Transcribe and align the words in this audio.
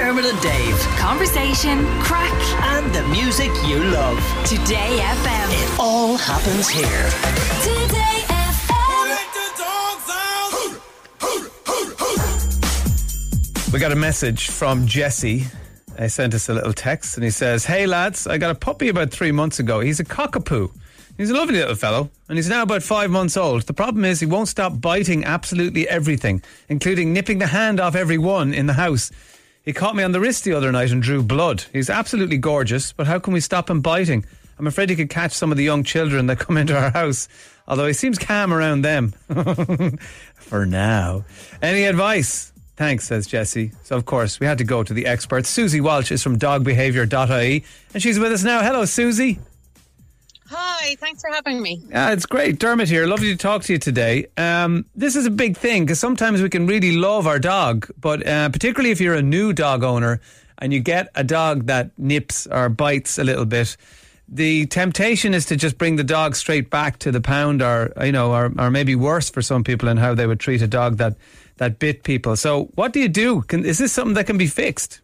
Dermot 0.00 0.24
and 0.24 0.40
Dave. 0.40 0.78
Conversation, 0.96 1.84
crack, 2.00 2.32
And 2.72 2.90
the 2.94 3.06
music 3.08 3.50
you 3.66 3.84
love. 3.84 4.16
Today 4.46 4.98
FM. 4.98 5.48
It 5.52 5.78
all 5.78 6.16
happens 6.16 6.70
here. 6.70 7.10
Today 7.60 8.24
FM. 8.24 8.40
We 13.74 13.78
got 13.78 13.92
a 13.92 13.96
message 13.96 14.48
from 14.48 14.86
Jesse. 14.86 15.44
He 15.98 16.08
sent 16.08 16.32
us 16.32 16.48
a 16.48 16.54
little 16.54 16.72
text 16.72 17.18
and 17.18 17.24
he 17.24 17.30
says, 17.30 17.66
Hey 17.66 17.86
lads, 17.86 18.26
I 18.26 18.38
got 18.38 18.50
a 18.50 18.54
puppy 18.54 18.88
about 18.88 19.10
three 19.10 19.32
months 19.32 19.58
ago. 19.58 19.80
He's 19.80 20.00
a 20.00 20.04
cockapoo. 20.04 20.70
He's 21.18 21.28
a 21.28 21.34
lovely 21.34 21.56
little 21.56 21.74
fellow 21.74 22.08
and 22.30 22.38
he's 22.38 22.48
now 22.48 22.62
about 22.62 22.82
five 22.82 23.10
months 23.10 23.36
old. 23.36 23.64
The 23.64 23.74
problem 23.74 24.06
is 24.06 24.18
he 24.18 24.24
won't 24.24 24.48
stop 24.48 24.80
biting 24.80 25.26
absolutely 25.26 25.86
everything, 25.90 26.42
including 26.70 27.12
nipping 27.12 27.38
the 27.38 27.48
hand 27.48 27.80
off 27.80 27.94
everyone 27.94 28.54
in 28.54 28.64
the 28.64 28.72
house. 28.72 29.10
He 29.70 29.74
caught 29.74 29.94
me 29.94 30.02
on 30.02 30.10
the 30.10 30.18
wrist 30.18 30.42
the 30.42 30.52
other 30.54 30.72
night 30.72 30.90
and 30.90 31.00
drew 31.00 31.22
blood. 31.22 31.62
He's 31.72 31.88
absolutely 31.88 32.38
gorgeous, 32.38 32.92
but 32.92 33.06
how 33.06 33.20
can 33.20 33.32
we 33.32 33.38
stop 33.38 33.70
him 33.70 33.80
biting? 33.80 34.26
I'm 34.58 34.66
afraid 34.66 34.90
he 34.90 34.96
could 34.96 35.10
catch 35.10 35.30
some 35.30 35.52
of 35.52 35.58
the 35.58 35.62
young 35.62 35.84
children 35.84 36.26
that 36.26 36.40
come 36.40 36.56
into 36.56 36.76
our 36.76 36.90
house, 36.90 37.28
although 37.68 37.86
he 37.86 37.92
seems 37.92 38.18
calm 38.18 38.52
around 38.52 38.82
them. 38.82 39.12
For 40.34 40.66
now. 40.66 41.24
Any 41.62 41.84
advice? 41.84 42.52
Thanks, 42.74 43.04
says 43.04 43.28
Jesse. 43.28 43.70
So, 43.84 43.94
of 43.94 44.06
course, 44.06 44.40
we 44.40 44.46
had 44.48 44.58
to 44.58 44.64
go 44.64 44.82
to 44.82 44.92
the 44.92 45.06
expert. 45.06 45.46
Susie 45.46 45.80
Walsh 45.80 46.10
is 46.10 46.20
from 46.20 46.36
dogbehaviour.ie, 46.36 47.64
and 47.94 48.02
she's 48.02 48.18
with 48.18 48.32
us 48.32 48.42
now. 48.42 48.64
Hello, 48.64 48.84
Susie. 48.86 49.38
Hi, 50.52 50.96
thanks 50.96 51.22
for 51.22 51.30
having 51.30 51.62
me. 51.62 51.80
Yeah, 51.90 52.10
it's 52.10 52.26
great. 52.26 52.58
Dermot 52.58 52.88
here. 52.88 53.06
Lovely 53.06 53.28
to 53.28 53.36
talk 53.36 53.62
to 53.62 53.72
you 53.72 53.78
today. 53.78 54.26
Um, 54.36 54.84
this 54.96 55.14
is 55.14 55.24
a 55.24 55.30
big 55.30 55.56
thing 55.56 55.84
because 55.84 56.00
sometimes 56.00 56.42
we 56.42 56.50
can 56.50 56.66
really 56.66 56.96
love 56.96 57.28
our 57.28 57.38
dog, 57.38 57.88
but 58.00 58.26
uh, 58.26 58.48
particularly 58.48 58.90
if 58.90 59.00
you're 59.00 59.14
a 59.14 59.22
new 59.22 59.52
dog 59.52 59.84
owner 59.84 60.20
and 60.58 60.72
you 60.72 60.80
get 60.80 61.08
a 61.14 61.22
dog 61.22 61.66
that 61.66 61.96
nips 61.96 62.48
or 62.48 62.68
bites 62.68 63.16
a 63.16 63.22
little 63.22 63.44
bit, 63.44 63.76
the 64.26 64.66
temptation 64.66 65.34
is 65.34 65.46
to 65.46 65.56
just 65.56 65.78
bring 65.78 65.94
the 65.94 66.02
dog 66.02 66.34
straight 66.34 66.68
back 66.68 66.98
to 66.98 67.12
the 67.12 67.20
pound, 67.20 67.62
or 67.62 67.92
you 68.02 68.10
know, 68.10 68.32
or, 68.32 68.52
or 68.58 68.72
maybe 68.72 68.96
worse 68.96 69.30
for 69.30 69.42
some 69.42 69.62
people 69.62 69.88
in 69.88 69.98
how 69.98 70.14
they 70.14 70.26
would 70.26 70.40
treat 70.40 70.62
a 70.62 70.66
dog 70.66 70.96
that 70.96 71.16
that 71.58 71.78
bit 71.78 72.02
people. 72.02 72.34
So, 72.34 72.64
what 72.74 72.92
do 72.92 72.98
you 72.98 73.08
do? 73.08 73.42
Can, 73.42 73.64
is 73.64 73.78
this 73.78 73.92
something 73.92 74.14
that 74.14 74.26
can 74.26 74.38
be 74.38 74.48
fixed? 74.48 75.00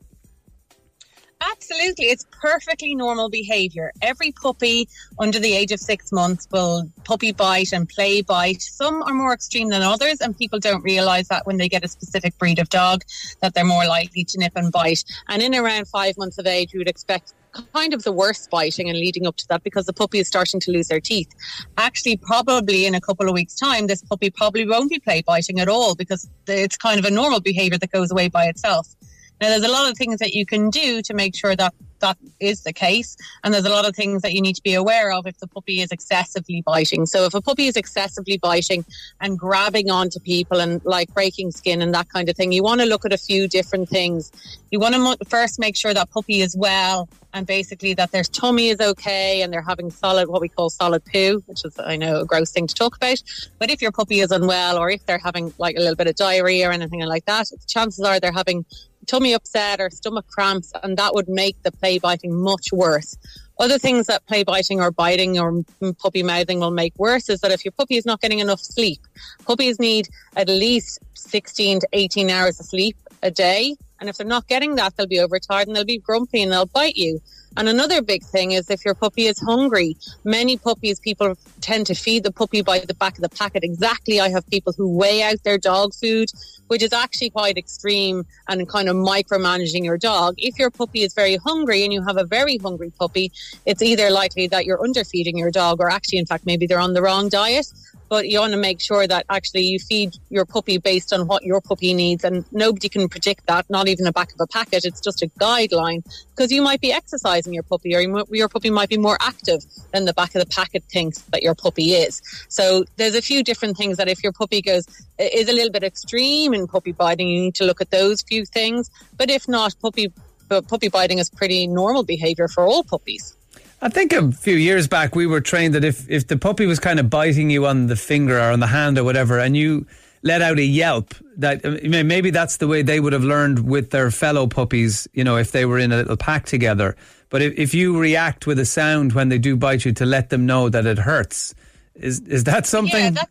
Absolutely, 1.41 2.07
it's 2.07 2.27
perfectly 2.31 2.95
normal 2.95 3.29
behavior. 3.29 3.93
Every 4.01 4.33
puppy 4.33 4.89
under 5.19 5.39
the 5.39 5.53
age 5.53 5.71
of 5.71 5.81
six 5.81 6.11
months 6.11 6.49
will 6.51 6.91
puppy 7.05 7.33
bite 7.33 7.73
and 7.73 7.87
play 7.89 8.23
bite. 8.23 8.63
Some 8.63 9.03
are 9.03 9.13
more 9.13 9.35
extreme 9.35 9.69
than 9.69 9.83
others, 9.83 10.21
and 10.21 10.37
people 10.37 10.59
don't 10.59 10.83
realize 10.83 11.29
that 11.29 11.47
when 11.47 11.59
they 11.59 11.69
get 11.69 11.85
a 11.85 11.89
specific 11.89 12.37
breed 12.39 12.59
of 12.59 12.71
dog, 12.71 13.05
that 13.41 13.55
they're 13.55 13.65
more 13.65 13.87
likely 13.87 14.25
to 14.25 14.39
nip 14.39 14.53
and 14.57 14.73
bite. 14.73 15.05
And 15.29 15.43
in 15.43 15.55
around 15.55 15.89
five 15.89 16.17
months 16.17 16.39
of 16.39 16.47
age, 16.47 16.73
we 16.73 16.79
would 16.79 16.89
expect 16.89 17.35
kind 17.75 17.93
of 17.93 18.03
the 18.03 18.13
worst 18.13 18.51
biting 18.51 18.89
and 18.89 18.99
leading 18.99 19.27
up 19.27 19.37
to 19.37 19.49
that 19.49 19.63
because 19.63 19.87
the 19.87 19.93
puppy 19.93 20.19
is 20.19 20.29
starting 20.29 20.61
to 20.61 20.71
lose 20.71 20.89
their 20.89 21.01
teeth. 21.01 21.29
Actually, 21.77 22.17
probably 22.17 22.87
in 22.87 22.95
a 22.95 23.01
couple 23.01 23.29
of 23.29 23.35
weeks' 23.35 23.55
time, 23.55 23.87
this 23.87 24.03
puppy 24.03 24.31
probably 24.31 24.67
won't 24.67 24.91
be 24.91 24.99
play 24.99 25.23
biting 25.27 25.61
at 25.61 25.69
all 25.69 25.95
because 25.95 26.29
it's 26.47 26.77
kind 26.77 26.99
of 26.99 27.05
a 27.05 27.11
normal 27.11 27.41
behavior 27.41 27.79
that 27.79 27.93
goes 27.93 28.11
away 28.11 28.29
by 28.29 28.47
itself. 28.47 28.95
Now, 29.41 29.49
there's 29.49 29.65
a 29.65 29.73
lot 29.73 29.91
of 29.91 29.97
things 29.97 30.19
that 30.19 30.33
you 30.33 30.47
can 30.47 30.71
do 30.71 31.03
to 31.03 31.15
make 31.15 31.37
sure 31.37 31.55
that 31.57 31.75
that 32.01 32.19
is 32.41 32.63
the 32.63 32.73
case. 32.73 33.17
And 33.43 33.53
there's 33.53 33.65
a 33.65 33.71
lot 33.71 33.89
of 33.89 33.95
things 33.95 34.23
that 34.23 34.33
you 34.33 34.41
need 34.41 34.55
to 34.57 34.63
be 34.63 34.75
aware 34.75 35.13
of 35.13 35.27
if 35.27 35.39
the 35.39 35.47
puppy 35.47 35.81
is 35.81 35.91
excessively 35.91 36.63
biting. 36.65 37.07
So 37.07 37.25
if 37.25 37.35
a 37.35 37.41
puppy 37.41 37.67
is 37.67 37.77
excessively 37.77 38.39
biting 38.39 38.85
and 39.21 39.39
grabbing 39.39 39.91
onto 39.91 40.21
people 40.21 40.61
and 40.61 40.85
like 40.85 41.13
breaking 41.15 41.53
skin 41.53 41.83
and 41.83 41.95
that 41.95 42.09
kind 42.09 42.29
of 42.29 42.37
thing, 42.37 42.53
you 42.53 42.63
want 42.63 42.81
to 42.81 42.87
look 42.87 43.05
at 43.05 43.13
a 43.13 43.19
few 43.19 43.49
different 43.49 43.89
things. 43.89 44.31
You 44.71 44.81
want 44.81 44.95
to 44.95 45.01
mo- 45.01 45.17
first 45.29 45.59
make 45.59 45.77
sure 45.77 45.95
that 45.95 46.11
puppy 46.11 46.41
is 46.41 46.57
well 46.57 47.09
and 47.33 47.47
basically 47.47 47.95
that 47.95 48.13
their 48.13 48.25
tummy 48.25 48.69
is 48.69 48.81
okay 48.81 49.43
and 49.43 49.53
they're 49.53 49.63
having 49.63 49.91
solid, 49.91 50.29
what 50.29 50.41
we 50.41 50.49
call 50.49 50.71
solid 50.71 51.05
poo, 51.05 51.43
which 51.47 51.65
is, 51.65 51.79
I 51.79 51.97
know, 51.97 52.21
a 52.21 52.25
gross 52.25 52.51
thing 52.51 52.67
to 52.67 52.75
talk 52.75 52.97
about. 52.97 53.23
But 53.59 53.71
if 53.71 53.83
your 53.83 53.93
puppy 53.93 54.21
is 54.21 54.31
unwell 54.31 54.79
or 54.79 54.91
if 54.91 55.05
they're 55.07 55.19
having 55.19 55.53
like 55.59 55.77
a 55.77 55.81
little 55.81 55.97
bit 55.97 56.07
of 56.07 56.17
diarrhea 56.17 56.69
or 56.69 56.73
anything 56.73 57.01
like 57.01 57.27
that, 57.27 57.47
chances 57.67 58.05
are 58.05 58.19
they're 58.21 58.33
having 58.33 58.65
tummy 59.07 59.33
upset 59.33 59.81
or 59.81 59.91
stomach 59.91 60.27
cramps, 60.29 60.73
and 60.83 60.97
that 60.97 61.15
would 61.15 61.29
make 61.29 61.63
the 61.63 61.73
play 61.73 61.99
biting 61.99 62.35
much 62.35 62.73
worse. 62.73 63.17
Other 63.59 63.79
things 63.79 64.07
that 64.07 64.27
play 64.27 64.45
biting 64.45 64.81
or 64.81 64.91
biting 64.91 65.39
or 65.39 65.65
puppy 65.99 66.23
mouthing 66.23 66.61
will 66.61 66.71
make 66.71 66.93
worse 66.99 67.29
is 67.31 67.41
that 67.41 67.53
if 67.53 67.65
your 67.65 67.73
puppy 67.73 67.97
is 67.97 68.05
not 68.05 68.21
getting 68.21 68.41
enough 68.41 68.61
sleep, 68.61 69.01
puppies 69.47 69.79
need 69.79 70.09
at 70.37 70.49
least 70.49 70.99
16 71.15 71.81
to 71.81 71.89
18 71.93 72.29
hours 72.29 72.61
of 72.61 72.67
sleep 72.67 72.97
a 73.23 73.31
day. 73.31 73.75
And 73.99 74.11
if 74.11 74.19
they're 74.19 74.27
not 74.27 74.47
getting 74.47 74.75
that, 74.75 74.97
they'll 74.97 75.07
be 75.07 75.21
overtired 75.21 75.69
and 75.69 75.77
they'll 75.77 75.85
be 75.87 75.99
grumpy 75.99 76.43
and 76.43 76.53
they'll 76.53 76.67
bite 76.67 76.97
you. 76.97 77.21
And 77.57 77.69
another 77.69 78.03
big 78.03 78.23
thing 78.23 78.53
is 78.53 78.69
if 78.71 78.85
your 78.85 78.95
puppy 78.95 79.27
is 79.27 79.39
hungry, 79.39 79.97
many 80.25 80.59
puppies, 80.59 81.01
people 81.01 81.37
tend 81.61 81.87
to 81.87 81.95
feed 81.95 82.23
the 82.23 82.33
puppy 82.33 82.61
by 82.61 82.81
the 82.81 82.95
back 82.95 83.17
of 83.17 83.23
the 83.23 83.29
packet. 83.29 83.65
Exactly. 83.65 84.21
I 84.21 84.29
have 84.29 84.47
people 84.49 84.75
who 84.77 84.89
weigh 84.89 85.23
out 85.23 85.43
their 85.43 85.57
dog 85.57 85.95
food, 85.95 86.31
which 86.67 86.83
is 86.83 86.93
actually 86.93 87.31
quite 87.31 87.57
extreme 87.57 88.27
and 88.49 88.69
kind 88.69 88.89
of 88.89 88.97
micromanaging 88.97 89.85
your 89.85 89.97
dog. 89.97 90.35
If 90.37 90.59
your 90.59 90.71
puppy 90.71 91.03
is 91.03 91.15
very 91.15 91.37
hungry 91.37 91.83
and 91.83 91.93
you 91.93 92.03
have 92.03 92.19
a 92.19 92.25
very 92.25 92.59
hungry 92.59 92.93
puppy, 92.99 93.33
it's 93.65 93.83
either 93.83 94.11
likely 94.11 94.47
that 94.49 94.67
you're 94.67 94.83
underfeeding 94.83 95.39
your 95.39 95.51
dog 95.51 95.81
or 95.81 95.91
actually, 95.91 96.19
in 96.19 96.27
fact, 96.27 96.45
maybe 96.45 96.67
they're 96.67 96.79
on 96.79 96.93
the 96.93 97.03
wrong 97.03 97.29
diet 97.29 97.73
but 98.09 98.29
you 98.29 98.41
want 98.41 98.53
to 98.53 98.59
make 98.59 98.81
sure 98.81 99.07
that 99.07 99.27
actually 99.29 99.63
you 99.63 99.79
feed 99.79 100.17
your 100.31 100.45
puppy 100.45 100.79
based 100.79 101.13
on 101.13 101.27
what 101.27 101.43
your 101.43 101.61
puppy 101.61 101.95
needs 101.95 102.25
and 102.25 102.45
nobody 102.53 102.89
can 102.89 103.09
predict 103.09 103.47
that 103.47 103.69
not 103.69 103.89
even 103.89 104.05
the 104.05 104.13
back 104.13 104.33
of 104.33 104.41
a 104.41 104.47
packet. 104.47 104.85
It's 104.85 105.01
just 105.01 105.23
a 105.23 105.29
guideline 105.41 106.05
because 106.31 106.53
you 106.53 106.63
might 106.63 106.81
be 106.81 106.93
exercising 106.93 107.53
your 107.53 107.63
puppy 107.63 107.95
or 107.95 108.01
you 108.01 108.25
your 108.31 108.49
puppy 108.49 108.71
might 108.71 108.89
be 108.89 108.99
more 108.99 109.19
active 109.21 109.61
than 109.93 110.05
the 110.05 110.13
back 110.13 110.35
of 110.35 110.41
the 110.41 110.47
packet 110.47 110.85
thinks 110.85 111.19
that 111.33 111.43
your 111.43 111.55
puppy 111.55 111.95
is. 111.95 112.23
So 112.49 112.85
there's 112.97 113.15
a 113.15 113.23
few 113.23 113.43
different 113.43 113.77
things 113.77 113.97
that 113.97 114.09
if 114.09 114.23
your 114.23 114.33
puppy 114.33 114.63
goes 114.63 114.87
is 115.19 115.49
a 115.49 115.53
little 115.53 115.73
bit 115.73 115.83
extreme 115.83 116.55
in 116.55 116.67
puppy 116.67 116.93
biting 116.93 117.29
you 117.29 117.41
need 117.41 117.55
to 117.57 117.65
look 117.65 117.81
at 117.81 117.91
those 117.91 118.23
few 118.23 118.45
things. 118.45 118.91
But 119.17 119.31
if 119.31 119.49
not 119.49 119.75
puppy 119.81 120.13
but 120.49 120.69
puppy 120.69 120.89
biting 120.89 121.19
is 121.19 121.29
pretty 121.29 121.67
normal 121.67 122.05
behavior 122.05 122.47
for 122.47 122.65
all 122.65 122.85
puppies 122.85 123.36
I 123.83 123.89
think 123.89 124.13
a 124.13 124.33
few 124.33 124.57
years 124.57 124.89
back 124.89 125.15
we 125.15 125.27
were 125.27 125.41
trained 125.41 125.75
that 125.75 125.85
if, 125.85 126.09
if 126.09 126.27
the 126.27 126.37
puppy 126.39 126.67
was 126.67 126.79
kind 126.79 126.99
of 126.99 127.11
biting 127.11 127.51
you 127.51 127.67
on 127.67 127.89
the 127.89 127.97
finger 127.97 128.39
or 128.39 128.51
on 128.51 128.61
the 128.61 128.67
hand 128.67 128.99
or 128.99 129.05
whatever, 129.05 129.39
and 129.39 129.57
you 129.57 129.87
let 130.23 130.43
out 130.43 130.59
a 130.59 130.65
yelp, 130.65 131.15
that 131.37 131.63
maybe 131.85 132.31
that's 132.31 132.57
the 132.57 132.67
way 132.67 132.83
they 132.83 133.01
would 133.01 133.13
have 133.13 133.23
learned 133.23 133.69
with 133.69 133.91
their 133.91 134.11
fellow 134.11 134.47
puppies, 134.47 135.07
you 135.13 135.23
know, 135.23 135.37
if 135.37 135.53
they 135.53 135.67
were 135.67 135.79
in 135.79 135.93
a 135.93 135.97
little 135.97 136.17
pack 136.17 136.47
together. 136.47 136.97
But 137.29 137.43
if, 137.43 137.59
if 137.59 137.75
you 137.75 137.99
react 137.99 138.47
with 138.47 138.59
a 138.59 138.65
sound 138.65 139.13
when 139.13 139.29
they 139.29 139.39
do 139.39 139.57
bite 139.57 139.85
you 139.85 139.93
to 139.93 140.07
let 140.07 140.31
them 140.31 140.47
know 140.47 140.69
that 140.69 140.87
it 140.87 140.99
hurts, 140.99 141.55
is 141.95 142.21
is 142.21 142.45
that 142.45 142.67
something? 142.67 143.01
Yeah, 143.01 143.11
that 143.11 143.31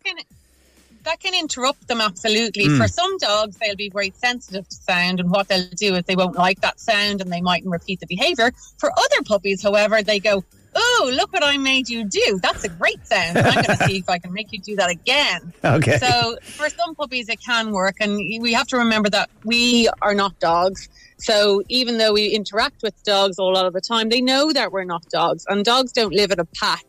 that 1.06 1.20
can 1.20 1.34
interrupt 1.34 1.88
them 1.88 2.00
absolutely. 2.00 2.66
Hmm. 2.66 2.76
For 2.76 2.88
some 2.88 3.16
dogs, 3.18 3.56
they'll 3.56 3.76
be 3.76 3.90
very 3.90 4.12
sensitive 4.16 4.68
to 4.68 4.76
sound, 4.76 5.20
and 5.20 5.30
what 5.30 5.48
they'll 5.48 5.68
do 5.70 5.94
is 5.94 6.04
they 6.04 6.16
won't 6.16 6.36
like 6.36 6.60
that 6.60 6.78
sound 6.78 7.22
and 7.22 7.32
they 7.32 7.40
mightn't 7.40 7.70
repeat 7.70 8.00
the 8.00 8.06
behavior. 8.06 8.50
For 8.78 8.90
other 8.90 9.22
puppies, 9.24 9.62
however, 9.62 10.02
they 10.02 10.18
go, 10.18 10.44
"Oh, 10.74 11.10
look 11.14 11.32
what 11.32 11.44
I 11.44 11.56
made 11.56 11.88
you 11.88 12.04
do! 12.04 12.40
That's 12.42 12.64
a 12.64 12.68
great 12.68 13.06
sound. 13.06 13.38
I'm 13.38 13.64
going 13.64 13.78
to 13.78 13.84
see 13.86 13.98
if 13.98 14.10
I 14.10 14.18
can 14.18 14.32
make 14.32 14.52
you 14.52 14.58
do 14.58 14.76
that 14.76 14.90
again." 14.90 15.52
okay. 15.64 15.98
So 15.98 16.36
for 16.42 16.68
some 16.68 16.94
puppies, 16.96 17.28
it 17.28 17.40
can 17.40 17.70
work, 17.70 17.96
and 18.00 18.16
we 18.42 18.52
have 18.52 18.66
to 18.68 18.76
remember 18.76 19.08
that 19.10 19.30
we 19.44 19.88
are 20.02 20.14
not 20.14 20.38
dogs. 20.40 20.88
So 21.18 21.62
even 21.68 21.98
though 21.98 22.12
we 22.12 22.26
interact 22.28 22.82
with 22.82 23.00
dogs 23.04 23.38
a 23.38 23.44
lot 23.44 23.64
of 23.64 23.72
the 23.72 23.80
time, 23.80 24.10
they 24.10 24.20
know 24.20 24.52
that 24.52 24.72
we're 24.72 24.84
not 24.84 25.08
dogs, 25.08 25.46
and 25.48 25.64
dogs 25.64 25.92
don't 25.92 26.12
live 26.12 26.32
in 26.32 26.40
a 26.40 26.44
pack. 26.44 26.84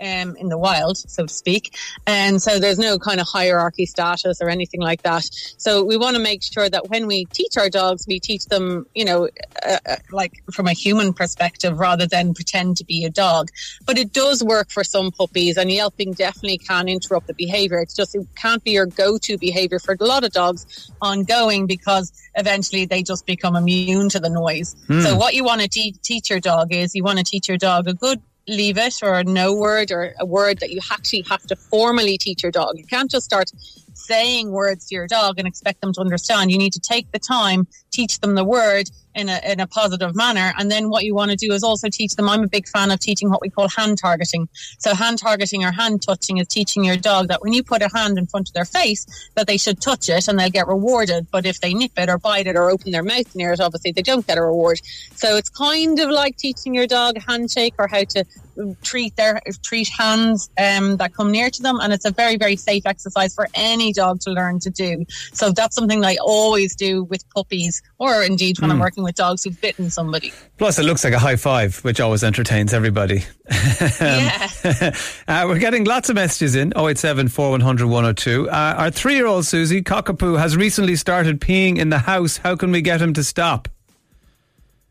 Um, 0.00 0.36
in 0.36 0.48
the 0.48 0.58
wild, 0.58 0.96
so 0.96 1.26
to 1.26 1.32
speak. 1.32 1.76
And 2.06 2.42
so 2.42 2.58
there's 2.58 2.78
no 2.78 2.98
kind 2.98 3.20
of 3.20 3.26
hierarchy 3.28 3.86
status 3.86 4.40
or 4.40 4.48
anything 4.48 4.80
like 4.80 5.02
that. 5.02 5.28
So 5.58 5.84
we 5.84 5.96
want 5.96 6.16
to 6.16 6.22
make 6.22 6.42
sure 6.42 6.68
that 6.68 6.88
when 6.90 7.06
we 7.06 7.26
teach 7.26 7.56
our 7.56 7.70
dogs, 7.70 8.04
we 8.08 8.18
teach 8.18 8.46
them, 8.46 8.86
you 8.94 9.04
know, 9.04 9.28
uh, 9.64 9.78
uh, 9.86 9.96
like 10.10 10.42
from 10.52 10.66
a 10.66 10.72
human 10.72 11.12
perspective 11.12 11.78
rather 11.78 12.06
than 12.06 12.34
pretend 12.34 12.76
to 12.78 12.84
be 12.84 13.04
a 13.04 13.10
dog. 13.10 13.50
But 13.86 13.98
it 13.98 14.12
does 14.12 14.42
work 14.42 14.70
for 14.70 14.84
some 14.84 15.10
puppies, 15.12 15.56
and 15.56 15.70
yelping 15.70 16.12
definitely 16.12 16.58
can 16.58 16.88
interrupt 16.88 17.26
the 17.26 17.34
behavior. 17.34 17.78
It's 17.78 17.94
just 17.94 18.14
it 18.14 18.26
can't 18.36 18.62
be 18.64 18.72
your 18.72 18.86
go 18.86 19.18
to 19.18 19.38
behavior 19.38 19.78
for 19.78 19.96
a 19.98 20.04
lot 20.04 20.24
of 20.24 20.32
dogs 20.32 20.90
ongoing 21.00 21.66
because 21.66 22.12
eventually 22.34 22.86
they 22.86 23.02
just 23.02 23.26
become 23.26 23.56
immune 23.56 24.08
to 24.10 24.20
the 24.20 24.30
noise. 24.30 24.74
So, 25.02 25.16
what 25.16 25.34
you 25.34 25.44
want 25.44 25.60
to 25.60 25.68
te- 25.68 25.96
teach 26.02 26.30
your 26.30 26.40
dog 26.40 26.72
is 26.72 26.94
you 26.94 27.04
want 27.04 27.18
to 27.18 27.24
teach 27.24 27.48
your 27.48 27.58
dog 27.58 27.88
a 27.88 27.94
good 27.94 28.20
leave 28.48 28.78
it 28.78 29.02
or 29.02 29.14
a 29.14 29.24
no 29.24 29.54
word 29.54 29.90
or 29.90 30.14
a 30.18 30.26
word 30.26 30.58
that 30.60 30.70
you 30.70 30.80
actually 30.90 31.24
have 31.28 31.42
to 31.46 31.56
formally 31.56 32.18
teach 32.18 32.42
your 32.42 32.52
dog. 32.52 32.76
You 32.76 32.84
can't 32.84 33.10
just 33.10 33.24
start 33.24 33.50
saying 33.94 34.50
words 34.50 34.86
to 34.88 34.94
your 34.94 35.06
dog 35.06 35.38
and 35.38 35.46
expect 35.46 35.80
them 35.80 35.92
to 35.94 36.00
understand. 36.00 36.50
You 36.50 36.58
need 36.58 36.72
to 36.74 36.80
take 36.80 37.10
the 37.12 37.18
time, 37.18 37.66
teach 37.90 38.20
them 38.20 38.34
the 38.34 38.44
word 38.44 38.88
in 39.14 39.28
a, 39.28 39.40
in 39.44 39.60
a 39.60 39.66
positive 39.66 40.14
manner. 40.14 40.52
And 40.58 40.70
then 40.70 40.88
what 40.88 41.04
you 41.04 41.14
want 41.14 41.30
to 41.30 41.36
do 41.36 41.52
is 41.52 41.62
also 41.62 41.88
teach 41.88 42.14
them. 42.16 42.28
I'm 42.28 42.42
a 42.42 42.48
big 42.48 42.66
fan 42.66 42.90
of 42.90 43.00
teaching 43.00 43.30
what 43.30 43.40
we 43.40 43.50
call 43.50 43.68
hand 43.68 43.98
targeting. 43.98 44.48
So 44.78 44.94
hand 44.94 45.18
targeting 45.18 45.64
or 45.64 45.72
hand 45.72 46.02
touching 46.02 46.38
is 46.38 46.48
teaching 46.48 46.84
your 46.84 46.96
dog 46.96 47.28
that 47.28 47.42
when 47.42 47.52
you 47.52 47.62
put 47.62 47.82
a 47.82 47.90
hand 47.94 48.18
in 48.18 48.26
front 48.26 48.48
of 48.48 48.54
their 48.54 48.64
face, 48.64 49.06
that 49.34 49.46
they 49.46 49.56
should 49.56 49.80
touch 49.80 50.08
it 50.08 50.28
and 50.28 50.38
they'll 50.38 50.50
get 50.50 50.66
rewarded. 50.66 51.26
But 51.30 51.46
if 51.46 51.60
they 51.60 51.74
nip 51.74 51.92
it 51.96 52.08
or 52.08 52.18
bite 52.18 52.46
it 52.46 52.56
or 52.56 52.70
open 52.70 52.92
their 52.92 53.02
mouth 53.02 53.34
near 53.34 53.52
it, 53.52 53.60
obviously 53.60 53.92
they 53.92 54.02
don't 54.02 54.26
get 54.26 54.38
a 54.38 54.42
reward. 54.42 54.80
So 55.14 55.36
it's 55.36 55.50
kind 55.50 55.98
of 55.98 56.10
like 56.10 56.36
teaching 56.36 56.74
your 56.74 56.86
dog 56.86 57.16
a 57.16 57.20
handshake 57.20 57.74
or 57.78 57.88
how 57.88 58.04
to 58.04 58.24
treat 58.82 59.16
their 59.16 59.40
treat 59.62 59.88
hands 59.88 60.50
um, 60.58 60.96
that 60.96 61.14
come 61.14 61.30
near 61.30 61.50
to 61.50 61.62
them 61.62 61.78
and 61.80 61.92
it's 61.92 62.04
a 62.04 62.10
very 62.10 62.36
very 62.36 62.56
safe 62.56 62.84
exercise 62.86 63.34
for 63.34 63.48
any 63.54 63.92
dog 63.92 64.20
to 64.20 64.30
learn 64.30 64.58
to 64.60 64.70
do 64.70 65.04
so 65.32 65.50
that's 65.50 65.74
something 65.74 66.04
I 66.04 66.16
always 66.20 66.74
do 66.74 67.04
with 67.04 67.28
puppies 67.30 67.82
or 67.98 68.22
indeed 68.22 68.60
when 68.60 68.70
I'm 68.70 68.78
working 68.78 69.02
with 69.02 69.14
dogs 69.14 69.44
who've 69.44 69.60
bitten 69.60 69.90
somebody 69.90 70.32
Plus, 70.62 70.78
it 70.78 70.84
looks 70.84 71.02
like 71.02 71.12
a 71.12 71.18
high 71.18 71.34
five, 71.34 71.78
which 71.78 71.98
always 71.98 72.22
entertains 72.22 72.72
everybody. 72.72 73.24
yeah 74.00 74.48
Uh, 75.26 75.44
we're 75.48 75.58
getting 75.58 75.82
lots 75.82 76.08
of 76.08 76.14
messages 76.14 76.54
in 76.54 76.72
087 76.76 77.26
4100 77.26 77.86
102. 77.86 78.48
Uh, 78.48 78.74
our 78.78 78.90
three 78.92 79.16
year 79.16 79.26
old 79.26 79.44
Susie, 79.44 79.82
Cockapoo, 79.82 80.38
has 80.38 80.56
recently 80.56 80.94
started 80.94 81.40
peeing 81.40 81.78
in 81.78 81.88
the 81.88 81.98
house. 81.98 82.36
How 82.36 82.54
can 82.54 82.70
we 82.70 82.80
get 82.80 83.02
him 83.02 83.12
to 83.14 83.24
stop? 83.24 83.68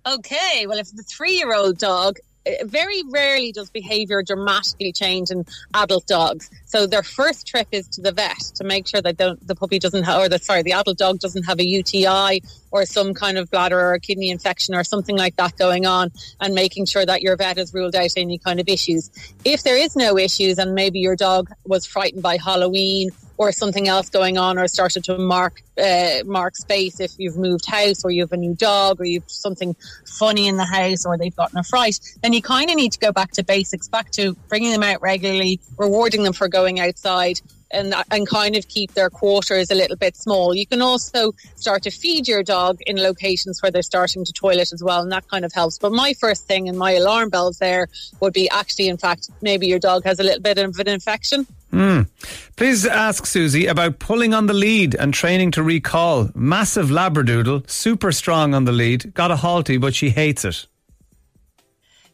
Okay, 0.06 0.66
well, 0.68 0.78
if 0.78 0.94
the 0.94 1.04
three 1.04 1.38
year 1.38 1.54
old 1.54 1.78
dog 1.78 2.18
very 2.64 3.04
rarely 3.10 3.52
does 3.52 3.70
behavior 3.70 4.24
dramatically 4.24 4.92
change 4.92 5.30
in 5.30 5.46
adult 5.74 6.08
dogs. 6.08 6.50
So 6.66 6.88
their 6.88 7.04
first 7.04 7.48
trip 7.48 7.68
is 7.72 7.88
to 7.90 8.02
the 8.02 8.12
vet 8.12 8.40
to 8.56 8.64
make 8.64 8.88
sure 8.88 9.02
that 9.02 9.18
the, 9.18 9.56
puppy 9.56 9.80
doesn't 9.80 10.04
have, 10.04 10.22
or 10.22 10.30
the 10.30 10.40
sorry, 10.40 10.64
the 10.64 10.74
adult 10.74 10.98
dog 10.98 11.20
doesn't 11.20 11.44
have 11.44 11.60
a 11.60 11.68
UTI 11.68 12.42
or 12.72 12.86
some 12.86 13.14
kind 13.14 13.38
of 13.38 13.52
bladder 13.52 13.80
or 13.80 14.00
kidney 14.00 14.30
infection 14.30 14.74
or 14.74 14.84
something 14.84 15.18
like 15.18 15.36
that 15.36 15.58
going 15.58 15.86
on, 15.86 16.12
and 16.40 16.56
making 16.56 16.86
sure 16.86 17.06
that 17.06 17.22
your 17.22 17.36
vet 17.36 17.58
has 17.58 17.74
ruled 17.74 17.96
out 17.96 18.12
any 18.18 18.38
kind 18.38 18.60
of 18.60 18.68
issues. 18.68 19.12
If 19.46 19.64
there 19.64 19.78
is 19.78 19.96
no 19.96 20.18
issues, 20.18 20.58
and 20.58 20.74
maybe 20.74 21.00
your 21.00 21.16
dog 21.16 21.52
was 21.66 21.86
frightened 21.86 22.24
by 22.24 22.38
Halloween 22.38 23.10
or 23.42 23.52
something 23.52 23.88
else 23.88 24.10
going 24.10 24.38
on 24.38 24.60
or 24.60 24.68
started 24.68 25.04
to 25.04 25.18
mark 25.18 25.64
uh, 25.82 26.24
mark 26.26 26.56
space 26.56 27.00
if 27.00 27.12
you've 27.18 27.38
moved 27.38 27.66
house 27.66 28.06
or 28.06 28.12
you 28.12 28.22
have 28.22 28.32
a 28.32 28.38
new 28.38 28.54
dog 28.54 29.02
or 29.02 29.06
you've 29.06 29.24
something 29.28 29.76
funny 30.06 30.48
in 30.48 30.58
the 30.58 30.66
house 30.66 31.06
or 31.06 31.18
they've 31.18 31.36
gotten 31.36 31.58
a 31.58 31.64
fright 31.64 32.00
then 32.22 32.34
you 32.34 32.42
kind 32.42 32.70
of 32.70 32.76
need 32.76 32.92
to 32.92 33.00
go 33.00 33.12
back 33.12 33.32
to 33.32 33.44
basics 33.44 33.88
back 33.88 34.12
to 34.12 34.36
bringing 34.48 34.72
them 34.72 34.84
out 34.84 35.02
regularly 35.02 35.60
rewarding 35.78 36.22
them 36.22 36.34
for 36.34 36.48
going 36.48 36.80
outside 36.80 37.42
and, 37.74 37.96
and 38.12 38.28
kind 38.28 38.56
of 38.56 38.68
keep 38.68 38.94
their 38.94 39.10
quarters 39.10 39.72
a 39.72 39.76
little 39.76 39.96
bit 39.96 40.16
small. 40.16 40.54
You 40.54 40.68
can 40.68 40.82
also 40.82 41.32
start 41.56 41.84
to 41.84 41.90
feed 41.90 42.28
your 42.28 42.44
dog 42.44 42.80
in 42.86 42.98
locations 42.98 43.62
where 43.62 43.72
they're 43.72 43.82
starting 43.82 44.26
to 44.26 44.34
toilet 44.34 44.74
as 44.74 44.84
well, 44.84 45.02
and 45.02 45.12
that 45.12 45.28
kind 45.30 45.46
of 45.46 45.54
helps. 45.54 45.78
But 45.78 45.92
my 45.92 46.14
first 46.20 46.46
thing 46.48 46.68
and 46.68 46.78
my 46.78 46.92
alarm 46.92 47.30
bells 47.30 47.60
there 47.60 47.88
would 48.20 48.34
be 48.34 48.50
actually, 48.50 48.90
in 48.90 48.98
fact, 48.98 49.30
maybe 49.42 49.68
your 49.68 49.80
dog 49.80 50.04
has 50.04 50.20
a 50.20 50.24
little 50.24 50.42
bit 50.42 50.58
of 50.58 50.78
an 50.80 50.88
infection. 50.88 51.48
Hmm. 51.72 52.02
Please 52.58 52.86
ask 52.86 53.26
Susie 53.26 53.66
about 53.66 54.00
pulling 54.00 54.34
on 54.34 54.46
the 54.46 54.54
lead 54.54 54.94
and 54.94 55.14
training 55.14 55.52
to 55.52 55.64
recall. 55.64 56.30
Massive 56.36 56.88
Labradoodle, 56.88 57.70
super 57.70 58.12
strong 58.12 58.54
on 58.54 58.66
the 58.66 58.74
lead, 58.74 59.14
got 59.14 59.32
a 59.32 59.36
Halti, 59.36 59.80
but 59.80 59.96
she 59.96 60.10
hates 60.10 60.44
it. 60.44 60.68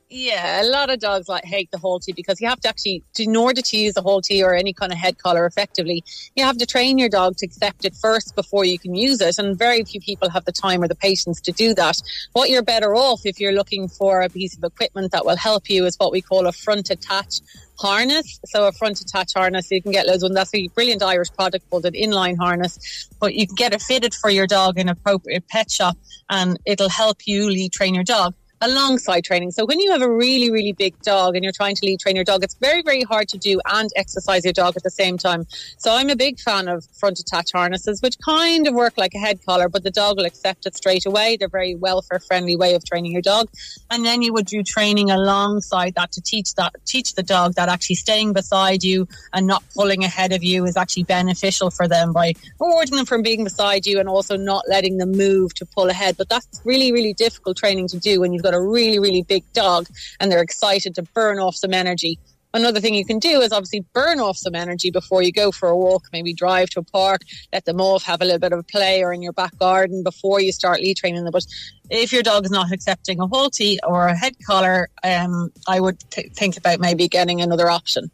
Yeah, 0.10 0.64
a 0.64 0.68
lot 0.70 0.90
of 0.90 1.02
dogs 1.02 1.28
like 1.28 1.44
hate 1.44 1.70
the 1.70 1.78
Halti 1.78 2.16
because 2.16 2.40
you 2.40 2.48
have 2.48 2.62
to 2.62 2.70
actually, 2.70 3.04
in 3.20 3.36
order 3.36 3.62
to 3.62 3.78
use 3.78 3.94
the 3.94 4.02
Halti 4.02 4.42
or 4.42 4.56
any 4.56 4.72
kind 4.72 4.94
of 4.94 4.98
head 4.98 5.18
collar 5.18 5.46
effectively, 5.46 6.02
you 6.34 6.46
have 6.46 6.58
to 6.60 6.66
train 6.66 6.98
your 6.98 7.10
dog 7.10 7.36
to 7.38 7.46
accept 7.46 7.84
it 7.84 7.94
first 7.94 8.34
before 8.34 8.64
you 8.64 8.80
can 8.80 8.96
use 8.96 9.20
it. 9.20 9.38
And 9.38 9.60
very 9.60 9.84
few 9.84 10.00
people 10.00 10.30
have 10.30 10.46
the 10.46 10.54
time 10.54 10.82
or 10.82 10.88
the 10.88 10.96
patience 10.96 11.42
to 11.42 11.52
do 11.52 11.74
that. 11.74 12.02
What 12.32 12.50
you're 12.50 12.64
better 12.64 12.96
off 12.96 13.26
if 13.26 13.38
you're 13.42 13.52
looking 13.52 13.90
for 13.90 14.22
a 14.22 14.30
piece 14.30 14.56
of 14.56 14.64
equipment 14.64 15.12
that 15.12 15.26
will 15.26 15.36
help 15.36 15.70
you 15.70 15.86
is 15.86 15.98
what 15.98 16.14
we 16.14 16.22
call 16.22 16.48
a 16.48 16.54
front 16.54 16.90
attach 16.90 17.42
harness. 17.78 18.40
So 18.46 18.66
a 18.66 18.72
front 18.72 19.02
attach 19.02 19.34
harness, 19.36 19.70
you 19.72 19.82
can 19.82 19.92
get 19.92 20.08
loads 20.08 20.24
of. 20.24 20.34
That's 20.34 20.56
a 20.56 20.70
brilliant 20.70 21.04
Irish 21.04 21.34
product 21.34 21.70
called 21.70 21.86
an 21.86 21.94
inline 21.96 22.38
harness, 22.38 23.10
but 23.20 23.36
you 23.36 23.46
can 23.46 23.56
get 23.56 23.74
it 23.74 23.82
fitted 23.82 24.14
for 24.14 24.30
your 24.30 24.48
dog 24.48 24.80
in 24.80 24.88
an 24.88 24.96
appropriate 24.98 25.50
pet 25.50 25.70
shop 25.70 25.98
and 26.30 26.58
it'll 26.66 26.88
help 26.88 27.28
you 27.28 27.50
lead 27.50 27.74
train 27.74 27.94
your 27.94 28.06
dog 28.06 28.34
alongside 28.62 29.24
training. 29.24 29.52
So 29.52 29.66
when 29.66 29.80
you 29.80 29.92
have 29.92 30.02
a 30.02 30.12
really, 30.12 30.52
really 30.52 30.74
big 30.74 31.00
dog 31.02 31.36
and 31.36 31.44
you're 31.44 31.54
trying 31.54 31.76
to 31.76 31.86
lead 31.86 32.00
train 32.00 32.16
your 32.16 32.26
dog, 32.26 32.44
it's 32.44 32.56
very, 32.56 32.82
very 32.82 33.04
hard 33.04 33.28
to 33.30 33.38
do 33.38 33.60
and 33.72 33.90
exercise 33.96 34.44
your 34.44 34.54
dog 34.54 34.76
at 34.76 34.84
the 34.84 34.90
same 34.90 35.18
time. 35.18 35.46
So 35.78 35.94
I'm 35.94 36.10
a 36.10 36.16
big 36.16 36.40
fan 36.40 36.68
of 36.68 36.86
front 37.00 37.20
attach 37.20 37.52
harnesses, 37.54 38.02
which 38.02 38.18
kind 38.24 38.68
of 38.68 38.74
work 38.74 38.98
like 38.98 39.14
a 39.14 39.20
head 39.20 39.40
collar, 39.46 39.70
but 39.70 39.84
the 39.84 39.92
dog 39.92 40.18
will 40.18 40.26
accept 40.26 40.66
it 40.66 40.76
straight 40.76 41.06
away. 41.06 41.38
They're 41.38 41.50
very 41.50 41.76
welfare 41.76 42.20
friendly 42.20 42.56
way 42.56 42.74
of 42.74 42.84
training 42.84 43.12
your 43.12 43.22
dog. 43.22 43.50
And 43.92 44.06
then 44.06 44.22
you 44.22 44.34
would 44.34 44.48
do 44.48 44.64
training 44.64 45.12
alongside 45.12 45.96
that 45.96 46.12
to 46.14 46.22
teach 46.22 46.56
that 46.56 46.74
teach 46.86 47.14
the 47.14 47.24
dog 47.24 47.54
that 47.56 47.70
actually 47.70 47.96
staying 47.96 48.34
beside 48.34 48.84
you 48.84 49.08
and 49.34 49.46
not 49.46 49.64
pulling 49.76 50.04
ahead 50.04 50.34
of 50.34 50.44
you 50.44 50.66
is 50.66 50.78
actually 50.78 51.04
beneficial 51.04 51.70
for 51.70 51.88
them 51.88 52.12
by 52.12 52.34
rewarding 52.60 52.96
them 52.96 53.06
from 53.06 53.22
being 53.22 53.44
beside 53.44 53.86
you 53.86 54.00
and 54.00 54.10
also 54.10 54.36
not 54.36 54.64
letting 54.68 54.98
them 54.98 55.12
move 55.12 55.54
to 55.54 55.66
pull 55.66 55.90
ahead. 55.90 56.18
But 56.18 56.30
that's 56.30 56.62
really, 56.66 56.92
really 56.92 57.14
difficult 57.14 57.58
training 57.58 57.88
to 57.90 58.00
do 58.00 58.20
when 58.20 58.34
you've 58.34 58.47
got 58.48 58.58
a 58.58 58.62
really, 58.62 59.00
really 59.00 59.24
big 59.24 59.44
dog 59.54 59.88
and 60.20 60.32
they're 60.32 60.42
excited 60.42 60.96
to 60.96 61.04
burn 61.14 61.40
off 61.40 61.56
some 61.56 61.74
energy. 61.74 62.18
Another 62.54 62.80
thing 62.80 62.96
you 62.96 63.06
can 63.06 63.20
do 63.20 63.42
is 63.42 63.52
obviously 63.52 63.86
burn 63.94 64.20
off 64.20 64.38
some 64.38 64.56
energy 64.56 64.90
before 64.90 65.22
you 65.22 65.34
go 65.34 65.52
for 65.52 65.68
a 65.68 65.76
walk. 65.76 66.08
Maybe 66.14 66.34
drive 66.34 66.70
to 66.72 66.80
a 66.80 66.84
park, 66.84 67.22
let 67.52 67.66
them 67.66 67.82
off, 67.82 68.04
have 68.04 68.22
a 68.22 68.26
little 68.26 68.40
bit 68.40 68.54
of 68.54 68.60
a 68.60 68.64
play, 68.64 69.04
or 69.04 69.12
in 69.12 69.22
your 69.22 69.34
back 69.34 69.56
garden 69.60 70.02
before 70.02 70.40
you 70.40 70.52
start 70.54 70.80
lead 70.80 70.96
training 70.96 71.24
them. 71.26 71.32
But 71.34 71.46
if 71.90 72.14
your 72.14 72.24
dog 72.24 72.46
is 72.46 72.52
not 72.52 72.72
accepting 72.72 73.20
a 73.20 73.28
Halti 73.28 73.78
or 73.86 74.08
a 74.08 74.16
head 74.16 74.34
collar, 74.48 74.90
um, 75.04 75.52
I 75.68 75.82
would 75.82 76.00
th- 76.10 76.32
think 76.32 76.58
about 76.58 76.80
maybe 76.80 77.08
getting 77.10 77.42
another 77.42 77.70
option. 77.70 78.10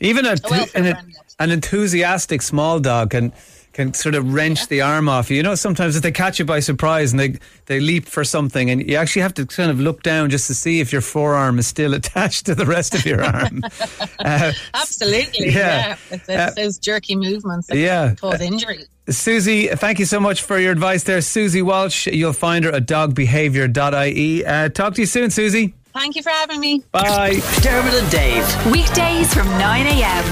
Even 0.00 0.26
a, 0.26 0.36
A 0.74 0.78
an, 0.78 1.14
an 1.38 1.50
enthusiastic 1.50 2.42
small 2.42 2.80
dog 2.80 3.10
can 3.10 3.32
can 3.78 3.94
sort 3.94 4.16
of 4.16 4.34
wrench 4.34 4.66
the 4.66 4.80
arm 4.80 5.08
off 5.08 5.30
you. 5.30 5.36
You 5.36 5.42
know, 5.44 5.54
sometimes 5.54 5.94
if 5.94 6.02
they 6.02 6.10
catch 6.10 6.40
you 6.40 6.44
by 6.44 6.58
surprise 6.58 7.12
and 7.12 7.20
they 7.20 7.38
they 7.66 7.78
leap 7.78 8.06
for 8.06 8.24
something, 8.24 8.70
and 8.70 8.88
you 8.88 8.96
actually 8.96 9.22
have 9.22 9.34
to 9.34 9.46
kind 9.46 9.70
of 9.70 9.78
look 9.78 10.02
down 10.02 10.30
just 10.30 10.48
to 10.48 10.54
see 10.54 10.80
if 10.80 10.90
your 10.92 11.00
forearm 11.00 11.60
is 11.60 11.68
still 11.68 11.94
attached 12.00 12.46
to 12.46 12.54
the 12.56 12.66
rest 12.66 12.94
of 12.96 13.06
your 13.06 13.22
arm. 13.24 13.62
uh, 14.18 14.52
Absolutely, 14.74 15.50
Yeah. 15.50 15.54
yeah. 15.88 15.96
It's, 16.10 16.28
Uh, 16.28 16.50
those 16.56 16.78
jerky 16.78 17.14
movements 17.14 17.68
that 17.68 17.76
yeah. 17.78 18.08
can 18.08 18.16
cause 18.16 18.40
injury. 18.40 18.84
Susie, 19.08 19.68
thank 19.68 19.98
you 20.00 20.04
so 20.06 20.18
much 20.20 20.42
for 20.42 20.58
your 20.58 20.72
advice 20.72 21.04
there. 21.04 21.20
Susie 21.20 21.62
Walsh, 21.62 22.08
you'll 22.08 22.32
find 22.34 22.64
her 22.64 22.72
at 22.72 22.86
dogbehaviour.ie. 22.86 24.44
Uh, 24.44 24.68
talk 24.70 24.94
to 24.94 25.00
you 25.02 25.06
soon, 25.06 25.30
Susie. 25.30 25.74
Thank 25.94 26.16
you 26.16 26.22
for 26.22 26.30
having 26.30 26.60
me. 26.60 26.82
Bye. 26.92 27.40
Dermot 27.62 27.94
and 27.94 28.10
Dave. 28.10 28.44
Weekdays 28.72 29.32
from 29.32 29.46
9 29.58 29.86
a.m. 29.86 30.24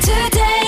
Today 0.00 0.63